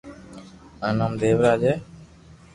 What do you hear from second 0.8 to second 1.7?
نوم ديوراج